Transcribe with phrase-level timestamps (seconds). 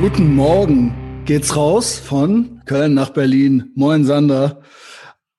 [0.00, 3.70] Guten Morgen geht's raus von Köln nach Berlin.
[3.74, 4.62] Moin Sander.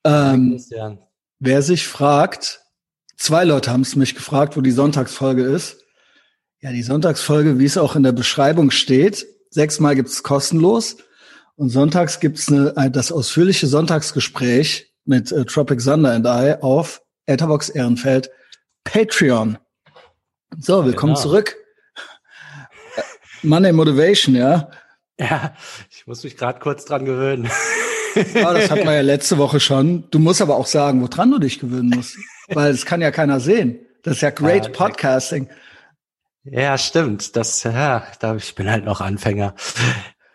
[0.04, 0.62] Ähm,
[1.40, 2.62] wer sich fragt,
[3.18, 5.78] zwei Leute haben es mich gefragt, wo die Sonntagsfolge ist.
[6.60, 10.97] Ja, die Sonntagsfolge, wie es auch in der Beschreibung steht, sechsmal gibt's kostenlos
[11.55, 17.70] und sonntags gibt's eine, das ausführliche Sonntagsgespräch mit äh, Tropic Sander and I auf Etherbox
[17.70, 18.30] Ehrenfeld
[18.84, 19.58] Patreon.
[20.59, 21.23] So, willkommen genau.
[21.23, 21.58] zurück.
[23.44, 24.70] Money Motivation, ja.
[25.20, 25.54] Ja,
[25.90, 27.49] ich muss mich gerade kurz dran gewöhnen.
[28.34, 30.09] Ja, das hatten wir ja letzte Woche schon.
[30.12, 32.18] Du musst aber auch sagen, woran du dich gewöhnen musst.
[32.49, 33.80] Weil es kann ja keiner sehen.
[34.04, 35.48] Das ist ja great ja, Podcasting.
[36.44, 37.35] Ja, stimmt.
[37.35, 39.54] Das, ja, da, ich bin halt noch Anfänger.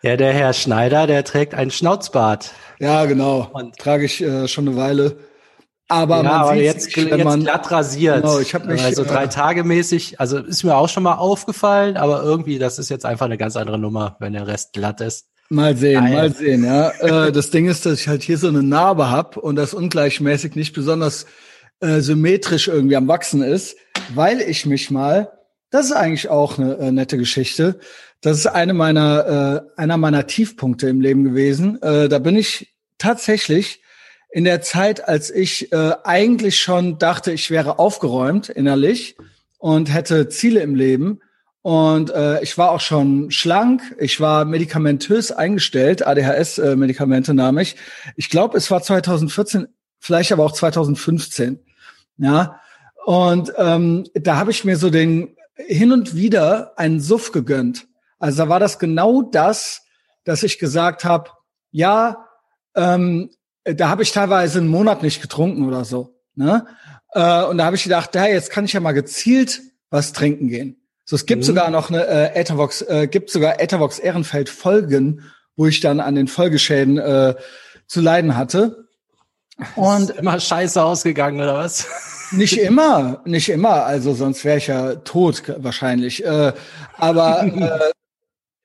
[0.01, 2.53] Ja, der Herr Schneider, der trägt einen Schnauzbart.
[2.79, 3.49] Ja, genau.
[3.53, 5.17] Und Trage ich äh, schon eine Weile.
[5.89, 8.21] Aber ja, man aber jetzt, nicht, jetzt man, glatt rasiert.
[8.21, 10.19] Genau, ich habe mich also drei äh, Tage mäßig.
[10.19, 13.55] Also ist mir auch schon mal aufgefallen, aber irgendwie das ist jetzt einfach eine ganz
[13.55, 15.27] andere Nummer, wenn der Rest glatt ist.
[15.49, 16.13] Mal sehen, Nein.
[16.13, 16.65] mal sehen.
[16.65, 19.73] Ja, äh, das Ding ist, dass ich halt hier so eine Narbe hab und das
[19.73, 21.25] ungleichmäßig nicht besonders
[21.79, 23.77] äh, symmetrisch irgendwie am wachsen ist,
[24.13, 25.31] weil ich mich mal.
[25.69, 27.79] Das ist eigentlich auch eine äh, nette Geschichte.
[28.21, 31.81] Das ist eine meiner äh, einer meiner Tiefpunkte im Leben gewesen.
[31.81, 33.81] Äh, da bin ich tatsächlich
[34.29, 39.15] in der Zeit, als ich äh, eigentlich schon dachte, ich wäre aufgeräumt innerlich
[39.57, 41.21] und hätte Ziele im Leben.
[41.61, 47.75] Und äh, ich war auch schon schlank, ich war medikamentös eingestellt, ADHS-Medikamente äh, nahm ich.
[48.15, 49.67] Ich glaube, es war 2014,
[49.99, 51.59] vielleicht aber auch 2015.
[52.17, 52.61] Ja.
[53.05, 57.87] Und ähm, da habe ich mir so den hin und wieder einen Suff gegönnt.
[58.19, 59.83] Also da war das genau das,
[60.23, 61.31] dass ich gesagt habe,
[61.71, 62.25] ja,
[62.75, 63.35] ähm, äh,
[63.75, 66.15] da habe ich teilweise einen Monat nicht getrunken oder so.
[66.35, 66.65] Ne?
[67.13, 70.49] Äh, und da habe ich gedacht, ja, jetzt kann ich ja mal gezielt was trinken
[70.49, 70.81] gehen.
[71.05, 71.45] So, es gibt mhm.
[71.45, 75.23] sogar noch eine äh, Ethervox, äh, gibt sogar Ethervox Ehrenfeld Folgen,
[75.55, 77.35] wo ich dann an den Folgeschäden äh,
[77.87, 78.87] zu leiden hatte.
[79.75, 81.87] Und Ist immer scheiße ausgegangen oder was?
[82.31, 83.85] Nicht immer, nicht immer.
[83.85, 86.25] Also sonst wäre ich ja tot wahrscheinlich.
[86.25, 86.51] Äh,
[86.97, 87.43] aber
[88.53, 88.59] äh,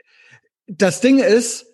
[0.66, 1.66] das Ding ist,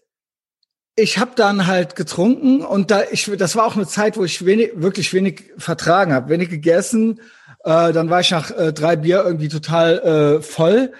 [0.98, 4.44] ich habe dann halt getrunken und da ich das war auch eine Zeit, wo ich
[4.44, 7.20] wenig wirklich wenig vertragen habe, wenig gegessen.
[7.64, 10.92] Äh, dann war ich nach äh, drei Bier irgendwie total äh, voll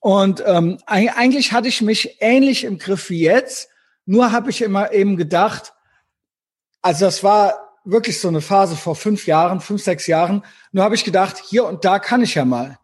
[0.00, 3.68] und ähm, eigentlich hatte ich mich ähnlich im Griff wie jetzt.
[4.04, 5.72] Nur habe ich immer eben gedacht,
[6.82, 10.44] also das war wirklich so eine Phase vor fünf Jahren, fünf sechs Jahren.
[10.72, 12.78] Nur habe ich gedacht, hier und da kann ich ja mal.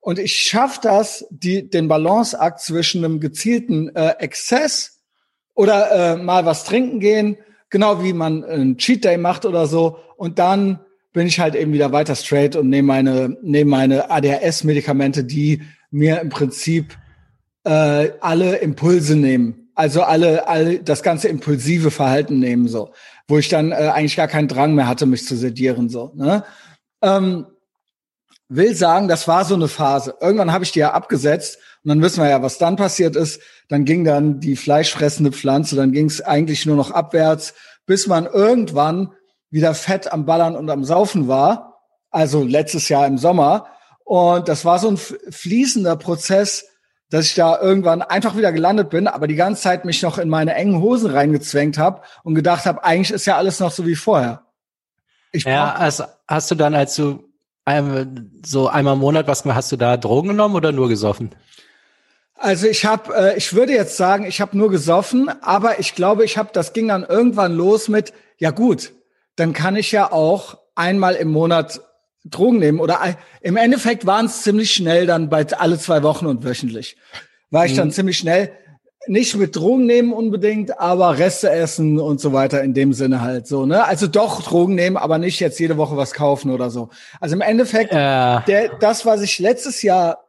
[0.00, 4.91] Und ich schaffe das, die, den Balanceakt zwischen einem gezielten äh, Exzess
[5.54, 7.36] oder äh, mal was trinken gehen,
[7.70, 9.98] genau wie man einen Cheat Day macht oder so.
[10.16, 10.80] Und dann
[11.12, 16.20] bin ich halt eben wieder weiter straight und nehme meine, nehme meine ADHS-Medikamente, die mir
[16.20, 16.96] im Prinzip
[17.64, 19.70] äh, alle Impulse nehmen.
[19.74, 22.92] Also alle, alle das ganze impulsive Verhalten nehmen, so.
[23.28, 26.12] Wo ich dann äh, eigentlich gar keinen Drang mehr hatte, mich zu sedieren, so.
[26.14, 26.44] Ne?
[27.02, 27.46] Ähm,
[28.48, 30.14] will sagen, das war so eine Phase.
[30.20, 33.40] Irgendwann habe ich die ja abgesetzt und dann wissen wir ja, was dann passiert ist.
[33.68, 37.54] Dann ging dann die fleischfressende Pflanze, dann ging es eigentlich nur noch abwärts,
[37.86, 39.12] bis man irgendwann
[39.50, 41.80] wieder fett am Ballern und am Saufen war.
[42.10, 43.66] Also letztes Jahr im Sommer.
[44.04, 46.66] Und das war so ein fließender Prozess,
[47.10, 50.28] dass ich da irgendwann einfach wieder gelandet bin, aber die ganze Zeit mich noch in
[50.28, 53.96] meine engen Hosen reingezwängt habe und gedacht habe, eigentlich ist ja alles noch so wie
[53.96, 54.46] vorher.
[55.32, 57.24] Ich ja, also hast du dann, als du
[58.44, 61.30] so einmal im Monat, was hast du da Drogen genommen oder nur gesoffen?
[62.42, 66.24] Also ich habe, äh, ich würde jetzt sagen, ich habe nur gesoffen, aber ich glaube,
[66.24, 68.92] ich habe, das ging dann irgendwann los mit, ja gut,
[69.36, 71.82] dann kann ich ja auch einmal im Monat
[72.24, 72.98] Drogen nehmen oder
[73.42, 76.96] im Endeffekt waren es ziemlich schnell dann bei alle zwei Wochen und wöchentlich
[77.50, 77.92] war ich dann mhm.
[77.92, 78.50] ziemlich schnell
[79.06, 83.46] nicht mit Drogen nehmen unbedingt, aber Reste essen und so weiter in dem Sinne halt
[83.46, 83.84] so, ne?
[83.84, 86.88] Also doch Drogen nehmen, aber nicht jetzt jede Woche was kaufen oder so.
[87.20, 88.40] Also im Endeffekt, äh.
[88.46, 90.24] der, das, was ich letztes Jahr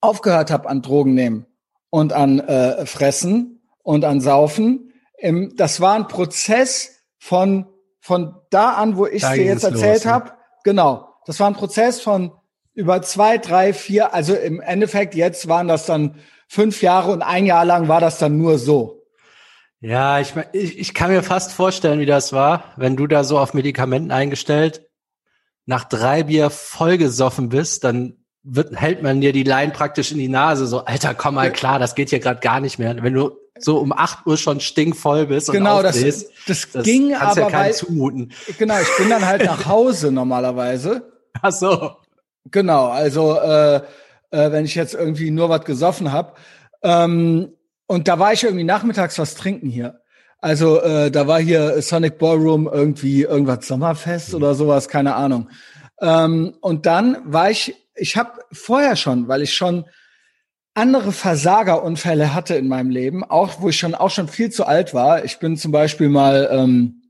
[0.00, 1.46] aufgehört habe an Drogen nehmen
[1.90, 7.66] und an äh, Fressen und an Saufen, im, das war ein Prozess von,
[8.00, 10.10] von da an, wo ich dir jetzt erzählt ne?
[10.10, 10.32] habe.
[10.64, 11.08] Genau.
[11.26, 12.32] Das war ein Prozess von
[12.72, 16.16] über zwei, drei, vier, also im Endeffekt jetzt waren das dann
[16.48, 19.04] fünf Jahre und ein Jahr lang war das dann nur so.
[19.80, 23.38] Ja, ich, ich, ich kann mir fast vorstellen, wie das war, wenn du da so
[23.38, 24.86] auf Medikamenten eingestellt,
[25.66, 30.28] nach drei Bier vollgesoffen bist, dann wird, hält man dir die Line praktisch in die
[30.28, 32.96] Nase, so, Alter, komm mal klar, das geht hier gerade gar nicht mehr.
[33.02, 36.84] Wenn du so um acht Uhr schon stinkvoll bist genau, und aufbläst, das, das, das
[36.84, 38.32] ging aber ja weil, zumuten.
[38.58, 41.12] Genau, ich bin dann halt nach Hause normalerweise.
[41.42, 41.96] Ach so.
[42.50, 43.76] Genau, also äh,
[44.30, 46.32] äh, wenn ich jetzt irgendwie nur was gesoffen habe.
[46.82, 47.52] Ähm,
[47.86, 50.00] und da war ich irgendwie nachmittags was trinken hier.
[50.38, 55.50] Also äh, da war hier Sonic Ballroom irgendwie irgendwas Sommerfest oder sowas, keine Ahnung.
[56.00, 59.84] Ähm, und dann war ich, ich habe vorher schon, weil ich schon
[60.74, 64.94] andere Versagerunfälle hatte in meinem Leben, auch wo ich schon auch schon viel zu alt
[64.94, 65.24] war.
[65.24, 67.02] Ich bin zum Beispiel mal ähm,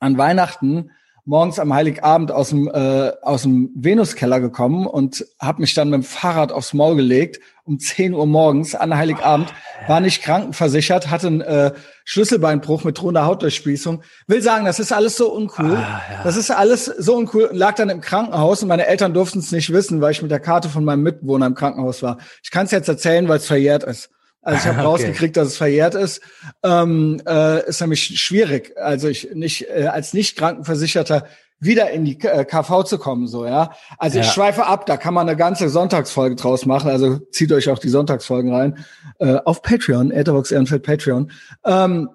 [0.00, 0.90] an Weihnachten
[1.28, 6.00] morgens am Heiligabend aus dem äh, aus dem Venuskeller gekommen und habe mich dann mit
[6.00, 9.52] dem Fahrrad aufs Maul gelegt um 10 Uhr morgens an Heiligabend,
[9.86, 11.72] war nicht krankenversichert, hatte einen äh,
[12.06, 14.02] Schlüsselbeinbruch mit drohender Hautdurchspießung.
[14.26, 15.76] Will sagen, das ist alles so uncool.
[15.76, 16.22] Ah, ja.
[16.24, 17.50] Das ist alles so uncool.
[17.52, 20.40] Lag dann im Krankenhaus und meine Eltern durften es nicht wissen, weil ich mit der
[20.40, 22.16] Karte von meinem Mitbewohner im Krankenhaus war.
[22.42, 24.08] Ich kann es jetzt erzählen, weil es verjährt ist.
[24.48, 24.86] Also ich habe okay.
[24.86, 26.22] rausgekriegt, dass es verjährt ist.
[26.62, 28.72] Ähm, äh, ist nämlich schwierig.
[28.78, 31.26] Also ich nicht äh, als nicht krankenversicherter
[31.60, 33.72] wieder in die KV äh, zu kommen, so, ja.
[33.98, 34.24] Also ja.
[34.24, 37.80] ich schweife ab, da kann man eine ganze Sonntagsfolge draus machen, also zieht euch auch
[37.80, 38.84] die Sonntagsfolgen rein,
[39.18, 41.32] äh, auf Patreon, Etherbox Ehrenfeld Patreon.
[41.64, 42.10] Ähm,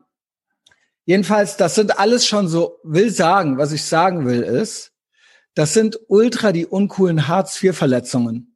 [1.03, 4.93] jedenfalls, das sind alles schon so, will sagen, was ich sagen will ist,
[5.55, 8.52] das sind ultra die uncoolen Hartz-IV-Verletzungen.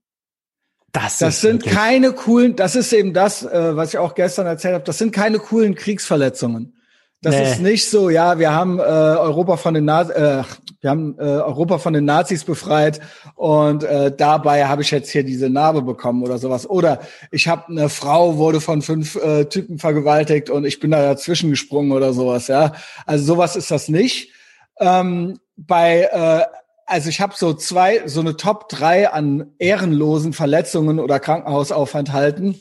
[1.03, 1.73] Das, das sind wirklich.
[1.75, 5.11] keine coolen, das ist eben das, äh, was ich auch gestern erzählt habe, das sind
[5.11, 6.73] keine coolen Kriegsverletzungen.
[7.21, 7.51] Das nee.
[7.51, 10.43] ist nicht so, ja, wir haben äh, Europa von den Nazis, äh,
[10.81, 12.99] wir haben äh, Europa von den Nazis befreit
[13.35, 16.69] und äh, dabei habe ich jetzt hier diese Narbe bekommen oder sowas.
[16.69, 16.99] Oder
[17.31, 21.49] ich habe eine Frau wurde von fünf äh, Typen vergewaltigt und ich bin da dazwischen
[21.49, 22.73] gesprungen oder sowas, ja.
[23.05, 24.31] Also sowas ist das nicht.
[24.79, 26.45] Ähm, bei äh,
[26.87, 32.59] also ich habe so zwei, so eine Top drei an ehrenlosen Verletzungen oder Krankenhausaufenthalten.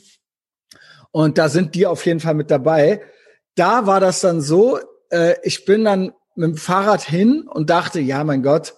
[1.11, 3.01] Und da sind die auf jeden Fall mit dabei
[3.57, 4.79] da war das dann so,
[5.09, 8.75] äh, ich bin dann mit dem Fahrrad hin und dachte, ja, mein Gott,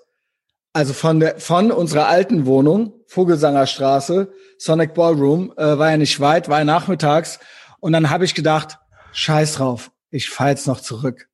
[0.74, 6.48] also von der von unserer alten Wohnung, Vogelsangerstraße, Sonic Ballroom, äh, war ja nicht weit,
[6.48, 7.40] war ja nachmittags.
[7.80, 8.78] Und dann habe ich gedacht,
[9.12, 11.29] scheiß drauf, ich fahr jetzt noch zurück.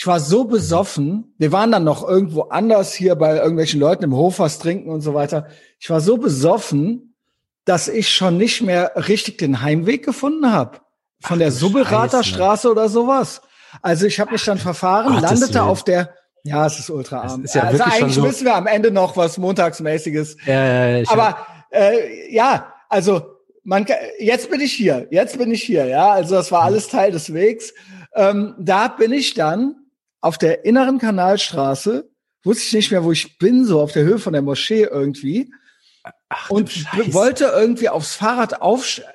[0.00, 4.14] Ich war so besoffen, wir waren dann noch irgendwo anders hier bei irgendwelchen Leuten im
[4.14, 5.48] Hof was trinken und so weiter.
[5.80, 7.16] Ich war so besoffen,
[7.64, 10.78] dass ich schon nicht mehr richtig den Heimweg gefunden habe
[11.20, 13.42] von Ach, der Subberater Straße oder sowas.
[13.82, 16.14] Also ich habe mich dann verfahren, Ach, landete auf der
[16.44, 17.42] ja, es ist ultra arm.
[17.42, 20.36] Ist ja also eigentlich so wissen wir am Ende noch was montagsmäßiges.
[20.46, 23.22] Ja, ja, Aber äh, ja, also
[23.64, 23.84] man
[24.20, 26.10] jetzt bin ich hier, jetzt bin ich hier, ja.
[26.10, 27.74] Also das war alles Teil des Wegs.
[28.14, 29.74] Ähm, da bin ich dann
[30.20, 32.10] auf der inneren Kanalstraße,
[32.44, 35.52] wusste ich nicht mehr, wo ich bin, so auf der Höhe von der Moschee irgendwie.
[36.28, 39.12] Ach, und wollte irgendwie aufs Fahrrad aufsteigen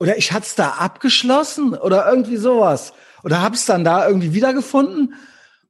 [0.00, 2.94] oder ich hat's da abgeschlossen oder irgendwie sowas.
[3.22, 5.14] Oder hab's dann da irgendwie wiedergefunden,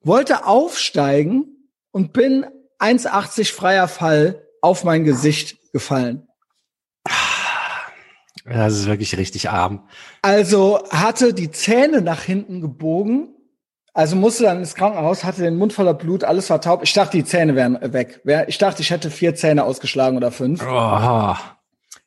[0.02, 2.46] wollte aufsteigen und bin
[2.78, 6.28] 1,80 freier Fall auf mein Gesicht gefallen.
[8.44, 9.88] Das ist wirklich richtig arm.
[10.22, 13.34] Also hatte die Zähne nach hinten gebogen,
[13.92, 16.82] also musste dann ins Krankenhaus, hatte den Mund voller Blut, alles war taub.
[16.82, 18.22] Ich dachte, die Zähne wären weg.
[18.46, 20.62] Ich dachte, ich hätte vier Zähne ausgeschlagen oder fünf.
[20.62, 21.34] Oh.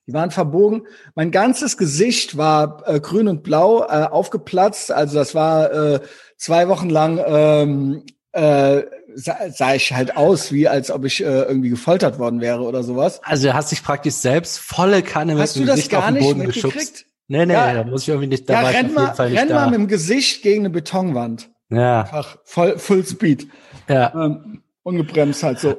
[0.05, 0.83] Die waren verbogen.
[1.15, 4.91] Mein ganzes Gesicht war äh, grün und blau äh, aufgeplatzt.
[4.91, 5.99] Also das war äh,
[6.37, 8.03] zwei Wochen lang ähm,
[8.33, 8.83] äh,
[9.15, 12.83] sah, sah ich halt aus, wie als ob ich äh, irgendwie gefoltert worden wäre oder
[12.83, 13.21] sowas.
[13.23, 16.45] Also du hast dich praktisch selbst volle Kanne hast mit dem Gesicht auf den Boden
[16.45, 17.05] geschubst.
[17.27, 18.73] Nee, nee, ja, da muss ich irgendwie nicht dabei.
[18.73, 19.55] Ja, renn mal, renn da.
[19.55, 21.49] mal mit dem Gesicht gegen eine Betonwand.
[21.75, 22.01] Ja.
[22.01, 23.47] Einfach voll, Full Speed.
[23.87, 24.13] Ja.
[24.13, 25.77] Ähm, ungebremst halt so.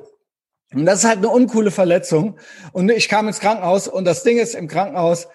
[0.73, 2.39] Und das ist halt eine uncoole Verletzung.
[2.73, 5.29] Und ich kam ins Krankenhaus und das Ding ist im Krankenhaus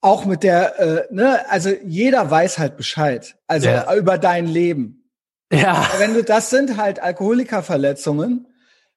[0.00, 3.36] auch mit der, äh, ne, also jeder weiß halt Bescheid.
[3.46, 3.92] Also ja.
[3.94, 5.10] über dein Leben.
[5.52, 5.88] Ja.
[5.98, 8.46] Wenn du, das sind halt Alkoholikerverletzungen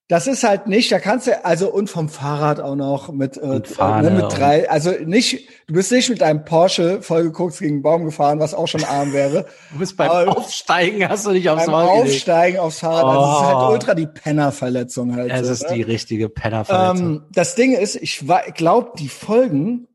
[0.09, 3.61] das ist halt nicht, da kannst du, also und vom Fahrrad auch noch mit, äh,
[3.79, 8.05] ne, mit drei, also nicht, du bist nicht mit einem Porsche vollgeguckt gegen einen Baum
[8.05, 9.45] gefahren, was auch schon arm wäre.
[9.71, 12.59] Du bist beim Aber Aufsteigen, hast du nicht aufs beim Maul Aufsteigen gelegt.
[12.59, 13.07] aufs Fahrrad, oh.
[13.07, 13.71] also es ist halt oh.
[13.71, 15.31] ultra die Pennerverletzung halt.
[15.31, 15.75] Es so, ist ne?
[15.75, 17.07] die richtige Pennerverletzung.
[17.07, 18.23] Ähm, das Ding ist, ich
[18.55, 19.87] glaube, die Folgen,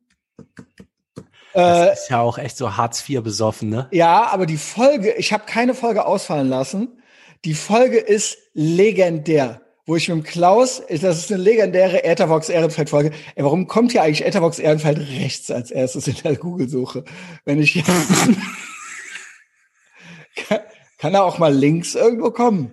[1.55, 3.89] das äh, ist ja auch echt so Hartz IV besoffen, ne?
[3.91, 7.03] Ja, aber die Folge, ich habe keine Folge ausfallen lassen.
[7.45, 12.89] Die Folge ist legendär wo ich mit dem Klaus, das ist eine legendäre Ethervox Ehrenfeld
[12.89, 13.11] Folge.
[13.35, 17.05] Ey, warum kommt hier eigentlich Ethervox Ehrenfeld rechts als erstes in der Google-Suche?
[17.45, 17.87] Wenn ich jetzt
[20.49, 20.61] kann,
[20.99, 22.73] kann er auch mal links irgendwo kommen.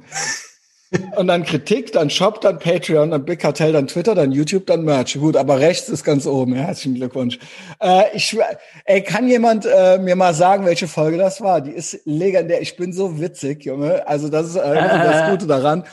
[1.15, 4.83] Und dann Kritik, dann Shop, dann Patreon, dann Big Cartel, dann Twitter, dann YouTube, dann
[4.83, 5.17] Merch.
[5.17, 6.53] Gut, aber rechts ist ganz oben.
[6.53, 7.39] Herzlichen Glückwunsch.
[7.79, 8.37] Äh, ich,
[8.83, 11.61] ey, kann jemand äh, mir mal sagen, welche Folge das war?
[11.61, 12.61] Die ist legendär.
[12.61, 14.05] Ich bin so witzig, Junge.
[14.05, 15.85] Also das ist äh, das Gute daran.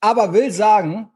[0.00, 1.10] Aber will sagen,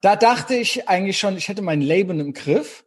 [0.00, 2.84] da dachte ich eigentlich schon, ich hätte mein Leben im Griff.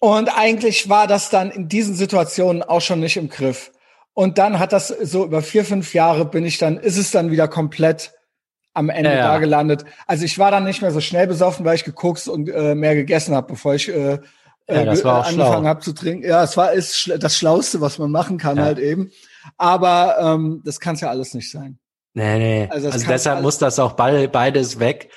[0.00, 3.72] Und eigentlich war das dann in diesen Situationen auch schon nicht im Griff.
[4.12, 7.30] Und dann hat das so über vier, fünf Jahre bin ich dann, ist es dann
[7.30, 8.12] wieder komplett
[8.74, 9.28] am Ende ja, ja.
[9.28, 9.84] da gelandet.
[10.06, 12.94] Also ich war dann nicht mehr so schnell besoffen, weil ich gekokst und äh, mehr
[12.94, 14.18] gegessen habe, bevor ich äh,
[14.68, 16.26] ja, das war auch angefangen habe zu trinken.
[16.26, 18.64] Ja, es war ist das Schlauste, was man machen kann ja.
[18.64, 19.10] halt eben.
[19.58, 21.78] Aber ähm, das kann es ja alles nicht sein.
[22.14, 22.68] Nee, nee.
[22.70, 25.10] Also, also deshalb muss das auch beides weg,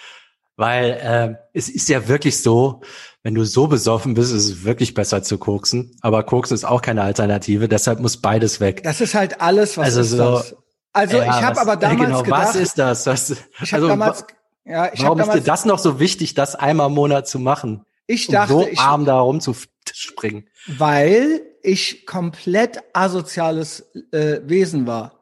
[0.56, 2.82] weil äh, es ist ja wirklich so,
[3.24, 5.96] wenn du so besoffen bist, ist es wirklich besser zu koksen.
[6.02, 8.82] Aber koksen ist auch keine Alternative, deshalb muss beides weg.
[8.84, 10.56] Das ist halt alles, was also ist so, das?
[10.94, 13.06] Also ja, ich habe aber damals genau, gedacht, was ist das?
[13.06, 14.26] Was, ich also, damals,
[14.66, 17.38] ja, ich warum damals, ist dir das noch so wichtig, das einmal im Monat zu
[17.38, 17.86] machen?
[18.08, 20.50] Ich dachte, um so ich, arm da rumzuspringen.
[20.68, 25.17] Weil ich komplett asoziales äh, Wesen war.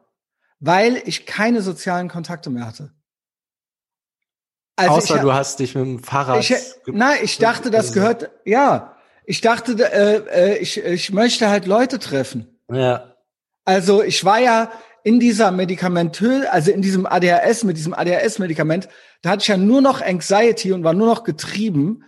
[0.66, 2.92] Weil ich keine sozialen Kontakte mehr hatte.
[4.76, 6.40] Also Außer ich, du hast dich mit dem Fahrrad.
[6.40, 6.54] Ich,
[6.86, 8.30] nein, ich dachte, das gehört.
[8.44, 10.16] Ja, ich dachte, äh,
[10.52, 12.60] äh, ich, ich möchte halt Leute treffen.
[12.70, 13.14] Ja.
[13.64, 14.70] Also ich war ja
[15.02, 18.88] in dieser medikamentös, also in diesem ADHS mit diesem ADHS-Medikament,
[19.22, 22.04] da hatte ich ja nur noch Anxiety und war nur noch getrieben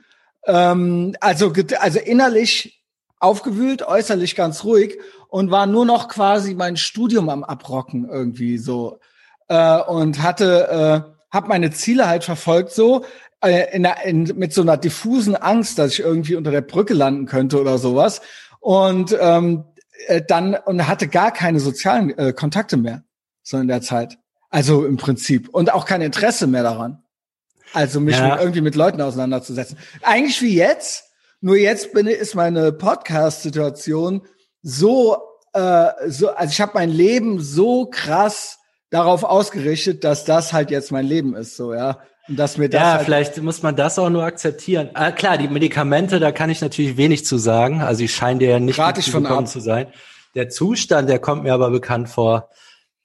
[0.48, 2.77] ähm, also, also innerlich
[3.20, 4.98] aufgewühlt, äußerlich ganz ruhig
[5.28, 9.00] und war nur noch quasi mein Studium am Abrocken irgendwie so
[9.48, 13.04] äh, und hatte, äh, habe meine Ziele halt verfolgt so
[13.42, 17.26] äh, in, in, mit so einer diffusen Angst, dass ich irgendwie unter der Brücke landen
[17.26, 18.20] könnte oder sowas
[18.60, 19.64] und ähm,
[20.06, 23.02] äh, dann und hatte gar keine sozialen äh, Kontakte mehr
[23.42, 24.18] so in der Zeit.
[24.50, 27.02] Also im Prinzip und auch kein Interesse mehr daran.
[27.74, 28.30] Also mich ja.
[28.30, 29.76] mit, irgendwie mit Leuten auseinanderzusetzen.
[30.02, 31.07] Eigentlich wie jetzt,
[31.40, 34.22] nur jetzt bin, ist meine Podcast-Situation
[34.62, 35.16] so,
[35.52, 38.58] äh, so, also ich habe mein Leben so krass
[38.90, 41.98] darauf ausgerichtet, dass das halt jetzt mein Leben ist, so ja.
[42.28, 44.90] Und dass mir das ja, halt vielleicht muss man das auch nur akzeptieren.
[44.94, 47.80] Ah, klar, die Medikamente, da kann ich natürlich wenig zu sagen.
[47.80, 49.86] Also ich scheine dir ja nicht zu bekommen zu sein.
[50.34, 52.50] Der Zustand, der kommt mir aber bekannt vor.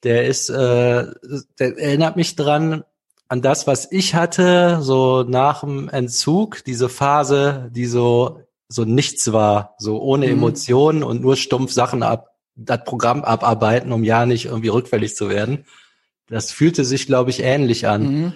[0.02, 1.06] Der ist, äh,
[1.58, 2.84] der erinnert mich dran
[3.28, 9.32] an das, was ich hatte, so nach dem Entzug, diese Phase, die so, so nichts
[9.32, 10.32] war, so ohne mhm.
[10.32, 15.28] Emotionen und nur stumpf Sachen ab, das Programm abarbeiten, um ja nicht irgendwie rückfällig zu
[15.28, 15.64] werden.
[16.28, 18.02] Das fühlte sich, glaube ich, ähnlich an.
[18.02, 18.32] Mhm.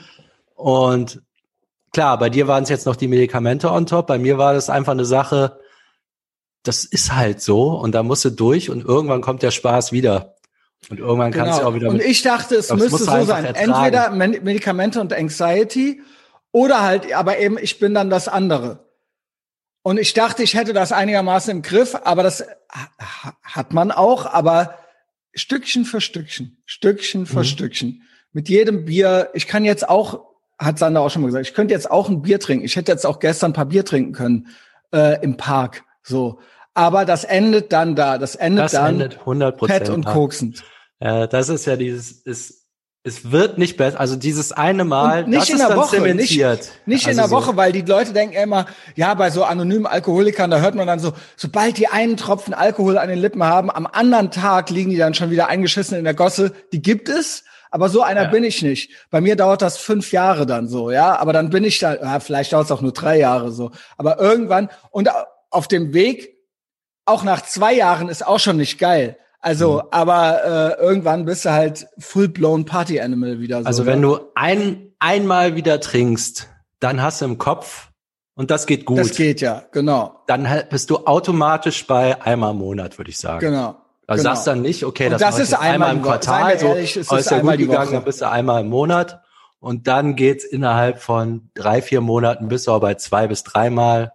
[0.54, 1.22] Und
[1.92, 4.70] klar, bei dir waren es jetzt noch die Medikamente on top, bei mir war das
[4.70, 5.58] einfach eine Sache,
[6.62, 10.34] das ist halt so und da musst du durch und irgendwann kommt der Spaß wieder.
[10.90, 11.44] Und irgendwann genau.
[11.44, 11.88] kannst du auch wieder.
[11.90, 13.44] Und ich dachte, es müsste so sein.
[13.44, 16.02] Entweder Medikamente und Anxiety
[16.52, 18.86] oder halt, aber eben, ich bin dann das andere.
[19.82, 22.44] Und ich dachte, ich hätte das einigermaßen im Griff, aber das
[23.42, 24.78] hat man auch, aber
[25.34, 27.44] Stückchen für Stückchen, Stückchen für mhm.
[27.44, 28.02] Stückchen.
[28.32, 30.26] Mit jedem Bier, ich kann jetzt auch,
[30.58, 32.64] hat Sander auch schon mal gesagt, ich könnte jetzt auch ein Bier trinken.
[32.64, 34.48] Ich hätte jetzt auch gestern ein paar Bier trinken können
[34.92, 35.84] äh, im Park.
[36.02, 36.40] So.
[36.78, 38.18] Aber das endet dann da.
[38.18, 40.62] Das endet das dann endet 100% fett und koksend.
[41.00, 42.68] Äh, das ist ja dieses, ist,
[43.02, 43.98] es wird nicht besser.
[43.98, 47.26] Also dieses eine Mal, und nicht das in der Woche, nicht, nicht also in der
[47.26, 47.34] so.
[47.34, 51.00] Woche, weil die Leute denken immer, ja, bei so anonymen Alkoholikern, da hört man dann
[51.00, 54.98] so, sobald die einen Tropfen Alkohol an den Lippen haben, am anderen Tag liegen die
[54.98, 56.52] dann schon wieder eingeschissen in der Gosse.
[56.72, 57.42] Die gibt es,
[57.72, 58.28] aber so einer ja.
[58.28, 58.92] bin ich nicht.
[59.10, 61.18] Bei mir dauert das fünf Jahre dann so, ja.
[61.18, 63.72] Aber dann bin ich da, ja, vielleicht dauert es auch nur drei Jahre so.
[63.96, 65.08] Aber irgendwann und
[65.50, 66.37] auf dem Weg,
[67.08, 69.16] auch nach zwei Jahren, ist auch schon nicht geil.
[69.40, 69.88] Also, mhm.
[69.92, 73.60] aber äh, irgendwann bist du halt full-blown Party-Animal wieder.
[73.60, 74.06] So, also wenn ne?
[74.06, 76.48] du ein, einmal wieder trinkst,
[76.80, 77.88] dann hast du im Kopf
[78.34, 78.98] und das geht gut.
[78.98, 80.22] Das geht ja, genau.
[80.26, 83.40] Dann halt bist du automatisch bei einmal im Monat, würde ich sagen.
[83.40, 83.76] Genau.
[84.06, 84.34] Also genau.
[84.34, 87.40] sagst dann nicht, okay, das, das ist einmal, im Quartal, so ehrlich, ist ist ja
[87.40, 89.20] gut gegangen, dann bist du einmal im Monat
[89.60, 94.12] und dann geht's innerhalb von drei, vier Monaten bist du auch bei zwei bis dreimal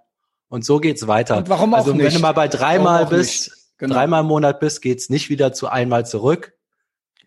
[0.53, 1.37] und so geht's weiter.
[1.37, 2.05] Und warum auch also, nicht?
[2.05, 3.95] wenn du mal bei dreimal bist, genau.
[3.95, 6.53] dreimal im Monat bist, geht's nicht wieder zu einmal zurück.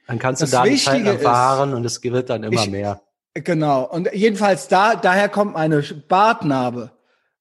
[0.06, 3.00] Dann kannst das du da die Zeit erfahren und es wird dann immer ich, mehr.
[3.34, 3.82] Genau.
[3.82, 6.92] Und jedenfalls da, daher kommt meine Bartnarbe.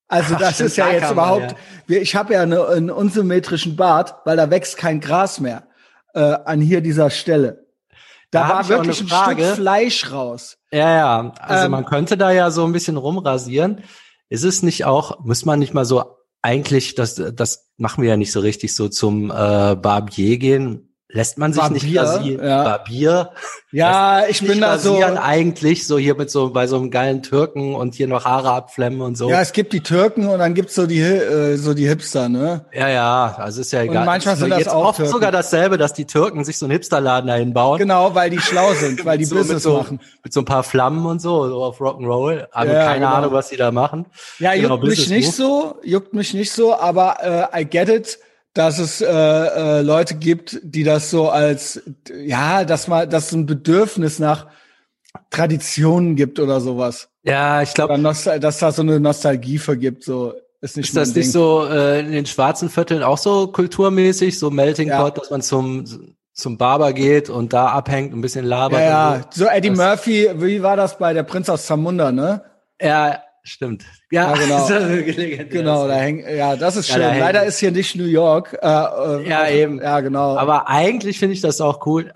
[0.08, 1.56] Also Ach, das stimmt, ist ja jetzt überhaupt,
[1.88, 1.98] ja.
[1.98, 5.68] ich habe ja eine, einen unsymmetrischen Bart, weil da wächst kein Gras mehr
[6.15, 7.68] äh, an hier dieser Stelle.
[8.32, 10.58] Da, da war wirklich ein Stück Fleisch raus.
[10.72, 11.34] Ja, ja.
[11.39, 13.84] Also ähm, man könnte da ja so ein bisschen rumrasieren.
[14.36, 16.04] Ist es nicht auch, muss man nicht mal so
[16.42, 21.38] eigentlich, das, das machen wir ja nicht so richtig so zum äh, Barbier gehen, lässt
[21.38, 22.46] man sich War nicht rasieren.
[22.46, 22.64] ja.
[22.64, 23.30] Barbier.
[23.72, 25.00] Ja, Lässt ich bin da so.
[25.04, 29.02] eigentlich so hier mit so bei so einem geilen Türken und hier noch Haare abflemmen
[29.02, 29.30] und so.
[29.30, 32.66] Ja, es gibt die Türken und dann gibt's so die äh, so die Hipster, ne?
[32.74, 34.04] Ja, ja, also ist ja egal.
[34.06, 35.12] manchmal Ist sind das jetzt auch oft Türken.
[35.12, 37.78] sogar dasselbe, dass die Türken sich so einen Hipsterladen dahin bauen.
[37.78, 40.00] Genau, weil die schlau sind, weil die so, Business so, machen.
[40.24, 42.48] mit so ein paar Flammen und so, so auf Rock'n'Roll.
[42.52, 43.14] Haben Ja, keine genau.
[43.14, 44.08] Ahnung, was die da machen.
[44.40, 45.36] Ja, Genau, juckt mich nicht Move.
[45.36, 48.20] so, juckt mich nicht so, aber äh, I get it,
[48.56, 51.82] dass es äh, äh, Leute gibt, die das so als
[52.26, 54.48] ja, dass mal, dass es ein Bedürfnis nach
[55.30, 57.10] Traditionen gibt oder sowas.
[57.24, 58.24] Ja, ich glaube, dass
[58.60, 61.32] da so eine Nostalgie für gibt, so ist nicht ist das mein nicht Ding.
[61.32, 65.02] so äh, in den schwarzen Vierteln auch so kulturmäßig, so Melting Ja.
[65.04, 68.82] Pot, dass man zum zum Barber geht und da abhängt, und ein bisschen labert.
[68.82, 72.42] Ja, ja, so Eddie Das- Murphy, wie war das bei der Prinz aus Zamunda, ne?
[72.82, 73.86] ja, stimmt.
[74.22, 74.68] Ja, genau.
[74.68, 75.46] das ist legendär.
[75.46, 77.04] Genau, da hängt, ja, das ist Ja, schön.
[77.04, 78.58] da Leider ist hier nicht New York.
[78.62, 79.82] Äh, äh, Ja, eben.
[79.82, 80.38] Ja, genau.
[80.38, 82.12] Aber eigentlich finde ich das auch cool.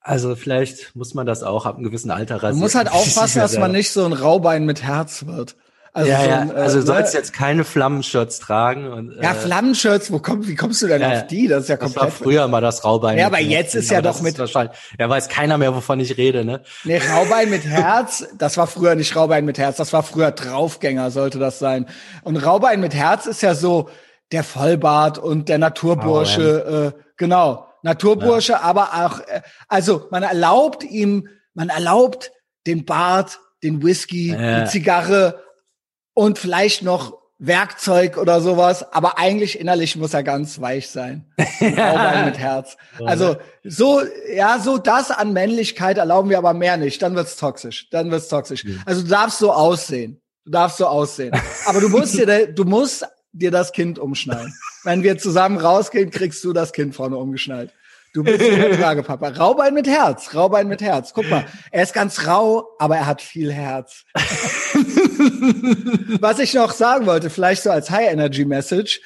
[0.00, 2.56] Also vielleicht muss man das auch ab einem gewissen Alter rasieren.
[2.56, 5.56] man muss halt aufpassen, dass man nicht so ein Raubein mit Herz wird.
[5.96, 6.86] Also ja, so ja, ein, äh, also du ne?
[6.86, 8.86] sollst jetzt keine Flammenshirts tragen.
[8.92, 11.20] Und, Ja, äh, Flammenshirts, wo kommt, wie kommst du denn Ja, ja.
[11.20, 11.48] auf die?
[11.48, 12.22] Das ist ja Das war komplett.
[12.22, 13.16] früher mal das Raubein.
[13.18, 14.76] Ja, aber jetzt ist ja doch das mit- wahrscheinlich.
[14.98, 16.60] Ja, weiß keiner mehr, wovon ich rede, ne?
[16.84, 21.10] Nee, Raubein mit Herz, das war früher nicht Raubein mit Herz, das war früher Draufgänger,
[21.10, 21.86] sollte das sein.
[22.24, 23.88] Und Raubein mit Herz ist ja so
[24.32, 31.28] der Vollbart und der Naturbursche, äh, genau, Naturbursche, aber auch, äh, also man erlaubt ihm,
[31.54, 32.32] man erlaubt
[32.66, 34.60] den Bart, den Whisky, Ja.
[34.60, 35.40] die Zigarre
[36.16, 41.26] und vielleicht noch Werkzeug oder sowas, aber eigentlich innerlich muss er ganz weich sein.
[41.60, 42.78] Raubein mit Herz.
[43.04, 44.00] Also so,
[44.34, 47.02] ja, so das an Männlichkeit erlauben wir aber mehr nicht.
[47.02, 47.90] Dann wird's toxisch.
[47.90, 48.64] Dann wird's toxisch.
[48.86, 50.22] Also du darfst so aussehen.
[50.46, 51.32] Du darfst so aussehen.
[51.66, 54.54] Aber du musst dir, du musst dir das Kind umschneiden.
[54.84, 57.70] Wenn wir zusammen rausgehen, kriegst du das Kind vorne umgeschnallt.
[58.16, 59.28] Du bist der Tragepapa.
[59.28, 60.34] Raubein mit Herz.
[60.34, 61.12] Raubein mit Herz.
[61.12, 64.06] Guck mal, er ist ganz rau, aber er hat viel Herz.
[66.20, 69.02] Was ich noch sagen wollte, vielleicht so als High Energy Message,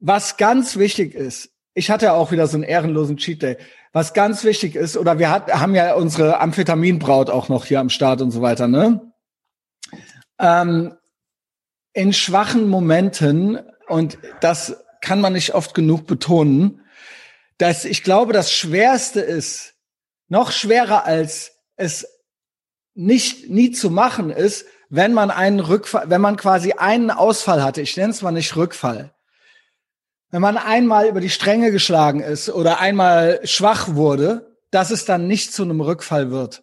[0.00, 3.56] was ganz wichtig ist, ich hatte ja auch wieder so einen ehrenlosen Cheat Day.
[3.92, 7.90] Was ganz wichtig ist, oder wir hat, haben ja unsere Amphetaminbraut auch noch hier am
[7.90, 9.12] Start und so weiter, ne?
[10.40, 10.94] Ähm,
[11.92, 16.79] in schwachen Momenten, und das kann man nicht oft genug betonen,
[17.60, 19.74] dass ich glaube, das Schwerste ist,
[20.28, 22.06] noch schwerer als es
[22.94, 27.82] nicht nie zu machen ist, wenn man einen Rückfall, wenn man quasi einen Ausfall hatte,
[27.82, 29.14] ich nenne es mal nicht Rückfall,
[30.30, 35.26] wenn man einmal über die Stränge geschlagen ist oder einmal schwach wurde, dass es dann
[35.26, 36.62] nicht zu einem Rückfall wird.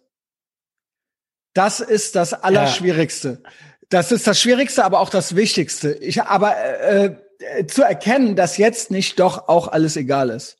[1.54, 3.42] Das ist das Allerschwierigste.
[3.88, 5.92] Das ist das Schwierigste, aber auch das Wichtigste.
[5.92, 10.57] Ich, aber äh, äh, zu erkennen, dass jetzt nicht doch auch alles egal ist.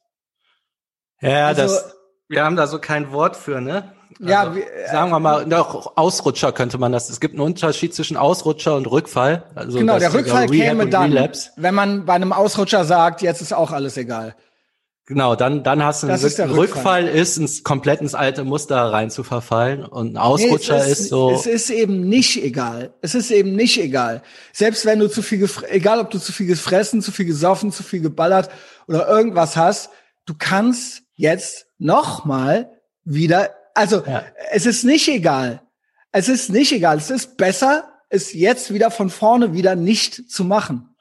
[1.21, 1.95] Ja, Also- das,
[2.29, 3.93] wir haben da so kein Wort für, ne?
[4.21, 7.09] Ja, wie- sagen wir mal, doch, Ausrutscher könnte man das.
[7.11, 9.45] Es gibt einen Unterschied zwischen Ausrutscher und Rückfall.
[9.55, 11.51] Also Genau, der ist Rückfall Rehab käme dann, Relapse.
[11.57, 14.35] wenn man bei einem Ausrutscher sagt, jetzt ist auch alles egal.
[15.07, 17.05] Genau, dann, dann hast du einen Das ist der Rück- Rückfall.
[17.05, 19.85] Rückfall ist, ins, komplett ins alte Muster rein zu verfallen.
[19.85, 21.31] Und ein Ausrutscher Nee, es ist, so.
[21.31, 22.93] Es ist eben nicht egal.
[23.01, 24.23] Es ist eben nicht egal.
[24.53, 27.83] Selbst wenn du zu viel, egal ob du zu viel gefressen, zu viel gesoffen, zu
[27.83, 28.51] viel geballert
[28.87, 29.91] oder irgendwas hast,
[30.27, 32.71] du kannst jetzt noch mal
[33.05, 34.25] wieder, also Ja.
[34.51, 35.61] es ist nicht egal.
[36.11, 36.97] Es ist nicht egal.
[36.97, 40.97] Es ist besser, es jetzt wieder von vorne wieder nicht zu machen.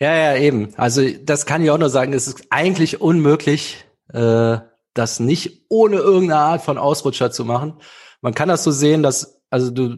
[0.00, 0.72] Ja, ja, eben.
[0.76, 4.58] Also das kann ich auch nur sagen, es ist eigentlich unmöglich, äh,
[4.94, 7.74] das nicht ohne irgendeine Art von Ausrutscher zu machen.
[8.22, 9.96] Man kann das so sehen, dass, also du,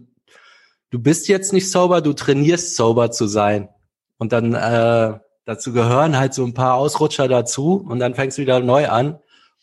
[0.90, 3.68] du bist jetzt nicht sober, du trainierst sober zu sein.
[4.16, 8.42] Und dann äh, dazu gehören halt so ein paar Ausrutscher dazu und dann fängst du
[8.42, 9.18] wieder neu an.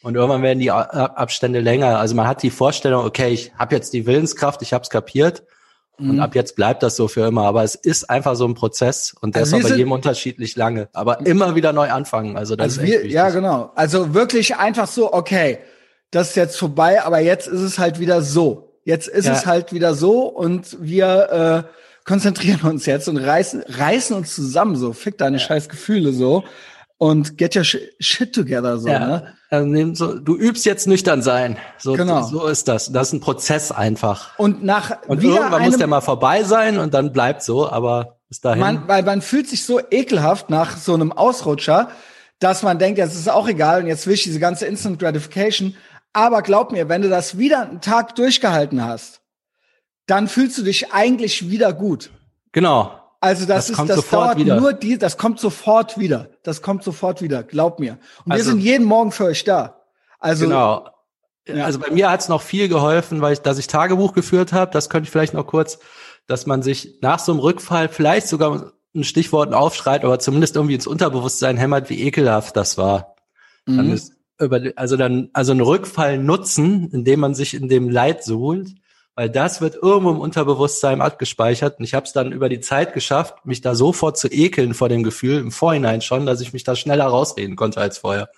[0.05, 1.97] Und irgendwann werden die Abstände länger.
[1.97, 5.41] Also man hat die Vorstellung, okay, ich habe jetzt die Willenskraft, ich habe es kapiert.
[5.97, 6.11] Mhm.
[6.11, 7.45] Und ab jetzt bleibt das so für immer.
[7.45, 10.89] Aber es ist einfach so ein Prozess und der Also ist bei jedem unterschiedlich lange.
[10.93, 12.37] Aber immer wieder neu anfangen.
[12.37, 13.13] Also das Also ist echt wir, wichtig.
[13.13, 13.71] ja, genau.
[13.73, 15.57] Also wirklich einfach so, okay,
[16.11, 18.77] das ist jetzt vorbei, aber jetzt ist es halt wieder so.
[18.83, 19.33] Jetzt ist Ja.
[19.33, 24.75] es halt wieder so und wir äh, konzentrieren uns jetzt und reißen, reißen uns zusammen
[24.75, 24.93] so.
[24.93, 26.43] Fick deine scheiß Gefühle so
[26.97, 28.87] und get your sh shit together so.
[28.87, 28.99] Ja.
[29.07, 29.33] Ne?
[29.49, 31.57] Also nehm so, du übst jetzt nüchtern sein.
[31.77, 32.23] So, Genau.
[32.23, 32.91] so ist das.
[32.91, 34.37] Das ist ein Prozess einfach.
[34.39, 38.41] Und nach Und irgendwann muss der mal vorbei sein und dann bleibt so, aber bis
[38.41, 38.59] dahin.
[38.59, 41.89] man, weil man fühlt sich so ekelhaft nach so einem Ausrutscher,
[42.39, 44.99] dass man denkt, jetzt ist es auch egal und jetzt will ich diese ganze Instant
[44.99, 45.75] Gratification.
[46.11, 49.21] Aber glaub mir, wenn du das wieder einen Tag durchgehalten hast,
[50.07, 52.09] dann fühlst du dich eigentlich wieder gut.
[52.51, 52.99] genau.
[53.25, 54.59] Also das, Das ist, kommt das sofort dauert wieder.
[54.59, 56.29] nur die, das kommt sofort wieder.
[56.43, 57.93] Das kommt sofort wieder, glaub mir.
[58.23, 59.81] Und wir Also- sind jeden Morgen für euch da.
[60.19, 60.87] Also genau.
[61.47, 61.65] Ja.
[61.65, 64.71] Also bei mir hat's noch viel geholfen, weil ich, dass ich Tagebuch geführt habe.
[64.71, 65.77] Das könnte ich vielleicht noch kurz,
[66.27, 70.75] dass man sich nach so einem Rückfall vielleicht sogar ein Stichwort aufschreit, aber zumindest irgendwie
[70.75, 73.15] ins Unterbewusstsein hämmert, wie ekelhaft das war.
[73.65, 73.77] Mhm.
[73.77, 78.23] Dann ist über, also dann, also einen Rückfall nutzen, indem man sich in dem Leid
[78.23, 78.69] suhlt,
[79.15, 81.79] weil das wird irgendwo im Unterbewusstsein abgespeichert.
[81.79, 84.89] Und ich habe es dann über die Zeit geschafft, mich da sofort zu ekeln vor
[84.89, 88.29] dem Gefühl, im Vorhinein schon, dass ich mich da schneller rausreden konnte als vorher.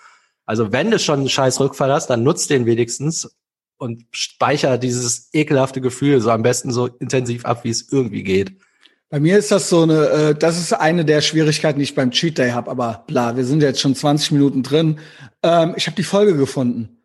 [0.46, 3.36] Also wenn du schon einen scheiß Rückfall hast, dann nutzt den wenigstens
[3.78, 8.54] und speicher dieses ekelhafte Gefühl so am besten so intensiv ab, wie es irgendwie geht.
[9.10, 12.12] Bei mir ist das so eine, äh, das ist eine der Schwierigkeiten, die ich beim
[12.12, 12.70] Cheat Day habe.
[12.70, 15.00] Aber bla, wir sind jetzt schon 20 Minuten drin.
[15.44, 16.98] Ähm, ich habe die Folge gefunden.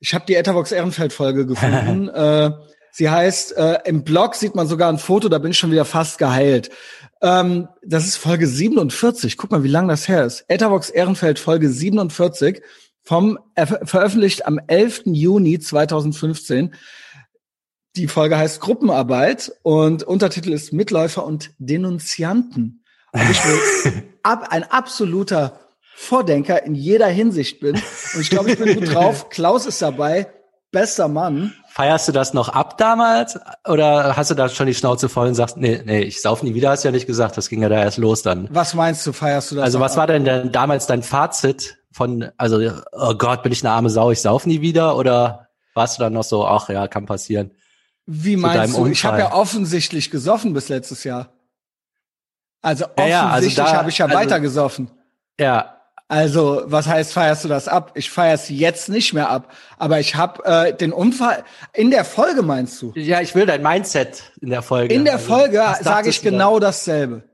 [0.00, 2.08] Ich habe die Etavox Ehrenfeld Folge gefunden.
[2.14, 2.50] äh,
[2.94, 5.84] sie heißt, äh, im Blog sieht man sogar ein Foto, da bin ich schon wieder
[5.84, 6.70] fast geheilt.
[7.20, 9.36] Ähm, das ist Folge 47.
[9.36, 10.44] Guck mal, wie lang das her ist.
[10.46, 12.62] Etavox Ehrenfeld Folge 47
[13.02, 15.02] vom veröffentlicht am 11.
[15.06, 16.74] Juni 2015.
[17.96, 22.84] Die Folge heißt Gruppenarbeit und Untertitel ist Mitläufer und Denunzianten.
[23.12, 23.40] Ob ich
[24.22, 25.60] ab, ein absoluter
[25.96, 27.74] Vordenker in jeder Hinsicht bin.
[28.14, 29.28] Und ich glaube, ich bin gut drauf.
[29.30, 30.26] Klaus ist dabei.
[30.72, 31.54] Bester Mann.
[31.74, 33.36] Feierst du das noch ab damals?
[33.66, 36.54] Oder hast du da schon die Schnauze voll und sagst, nee, nee, ich sauf nie
[36.54, 37.36] wieder, hast du ja nicht gesagt.
[37.36, 38.46] Das ging ja da erst los dann.
[38.52, 39.64] Was meinst du, feierst du das?
[39.64, 39.98] Also was ab?
[39.98, 42.60] war denn, denn damals dein Fazit von, also,
[42.92, 44.96] oh Gott, bin ich eine arme Sau, ich sauf nie wieder?
[44.96, 47.50] Oder warst du dann noch so, ach ja, kann passieren?
[48.06, 48.86] Wie meinst du?
[48.86, 51.32] Ich habe ja offensichtlich gesoffen bis letztes Jahr.
[52.62, 54.92] Also offensichtlich ja, ja, also habe ich ja also, weiter gesoffen.
[55.40, 55.73] Ja.
[56.14, 57.90] Also, was heißt, feierst du das ab?
[57.96, 59.52] Ich feier's jetzt nicht mehr ab.
[59.78, 62.92] Aber ich habe äh, den Unfall in der Folge, meinst du?
[62.94, 64.94] Ja, ich will dein Mindset in der Folge.
[64.94, 66.68] In der also, Folge sage ich genau da?
[66.68, 67.24] dasselbe.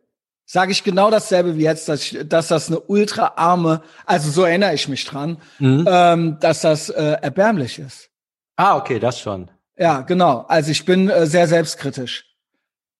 [0.46, 4.44] Sage ich genau dasselbe wie jetzt, dass, ich, dass das eine ultra arme, also so
[4.44, 5.86] erinnere ich mich dran, mhm.
[5.86, 8.08] ähm, dass das äh, erbärmlich ist.
[8.56, 9.50] Ah, okay, das schon.
[9.76, 10.46] Ja, genau.
[10.48, 12.24] Also ich bin äh, sehr selbstkritisch.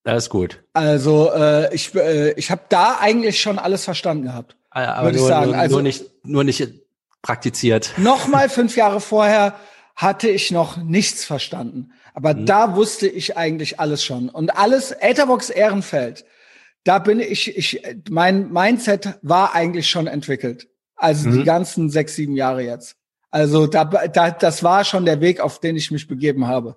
[0.05, 0.63] Das ist gut.
[0.75, 4.57] Also äh, ich, äh, ich habe da eigentlich schon alles verstanden gehabt.
[4.71, 5.51] Ah, aber nur, ich sagen.
[5.51, 6.69] Nur, also, nur nicht, nur nicht
[7.23, 7.93] praktiziert.
[7.99, 9.59] Nochmal fünf Jahre vorher
[9.97, 11.93] hatte ich noch nichts verstanden.
[12.15, 12.47] Aber mhm.
[12.47, 14.29] da wusste ich eigentlich alles schon.
[14.29, 16.25] Und alles, Etherbox Ehrenfeld,
[16.85, 20.69] da bin ich, ich, mein Mindset war eigentlich schon entwickelt.
[20.97, 21.39] Also mhm.
[21.39, 22.97] die ganzen sechs, sieben Jahre jetzt.
[23.31, 26.77] Also da, da, das war schon der Weg, auf den ich mich begeben habe.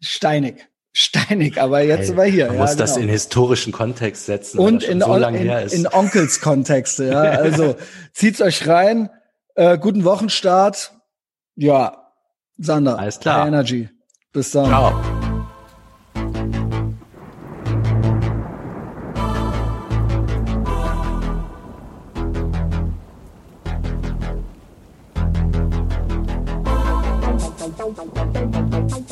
[0.00, 0.68] Steinig.
[1.00, 2.46] Steinig, aber jetzt hey, sind wir hier.
[2.46, 2.80] Man ja, muss genau.
[2.80, 5.72] das in historischen Kontext setzen, und in, so lange in, her ist.
[5.72, 7.04] in Onkels Kontexte.
[7.04, 7.76] Ja, also
[8.12, 9.08] zieht's euch rein.
[9.54, 10.92] Äh, guten Wochenstart.
[11.54, 12.10] Ja,
[12.56, 12.98] Sander.
[12.98, 13.46] Alles klar.
[13.46, 13.88] Energy.
[14.32, 14.66] Bis dann.
[14.66, 15.00] Ciao.